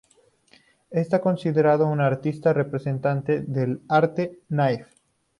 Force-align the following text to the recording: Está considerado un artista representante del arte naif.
Está 0.89 1.21
considerado 1.21 1.85
un 1.85 2.01
artista 2.01 2.53
representante 2.53 3.41
del 3.41 3.81
arte 3.87 4.39
naif. 4.49 4.87